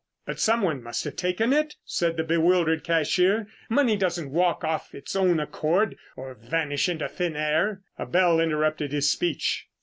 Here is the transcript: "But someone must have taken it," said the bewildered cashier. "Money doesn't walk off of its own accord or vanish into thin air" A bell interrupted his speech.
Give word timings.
"But 0.25 0.39
someone 0.39 0.81
must 0.81 1.03
have 1.03 1.15
taken 1.15 1.53
it," 1.53 1.75
said 1.85 2.17
the 2.17 2.23
bewildered 2.23 2.83
cashier. 2.83 3.45
"Money 3.69 3.95
doesn't 3.95 4.31
walk 4.31 4.63
off 4.63 4.87
of 4.89 4.95
its 4.95 5.15
own 5.15 5.39
accord 5.39 5.95
or 6.15 6.33
vanish 6.33 6.89
into 6.89 7.07
thin 7.07 7.35
air" 7.35 7.83
A 7.99 8.07
bell 8.07 8.39
interrupted 8.39 8.93
his 8.93 9.11
speech. 9.11 9.67